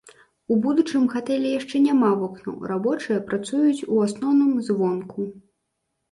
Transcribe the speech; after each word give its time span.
У 0.53 0.55
будучым 0.61 1.03
гатэлі 1.13 1.49
яшчэ 1.59 1.81
няма 1.87 2.07
вокнаў, 2.21 2.55
рабочыя 2.71 3.17
працуюць 3.27 3.85
у 3.97 4.01
асноўным 4.05 4.55
звонку. 4.71 5.27